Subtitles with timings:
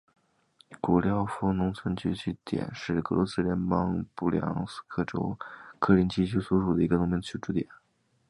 [0.81, 5.37] 古廖夫卡农村居民点是俄罗斯联邦布良斯克州
[5.77, 7.69] 克林齐区所属的一个农村居民点。